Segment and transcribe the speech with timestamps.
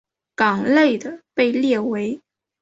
[0.33, 2.19] 港内的被列为。